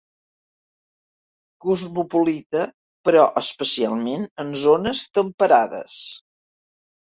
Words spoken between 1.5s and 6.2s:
Cosmopolita però especialment en zones temperades.